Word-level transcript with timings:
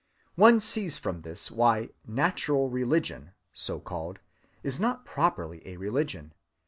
One 0.33 0.59
sees 0.59 0.97
from 0.97 1.21
this 1.21 1.51
why 1.51 1.89
'natural 2.07 2.69
religion,' 2.71 3.33
so‐called, 3.53 4.17
is 4.63 4.79
not 4.79 5.05
properly 5.05 5.61
a 5.63 5.77
religion. 5.77 6.33